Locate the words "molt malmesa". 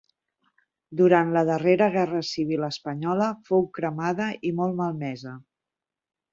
4.63-5.39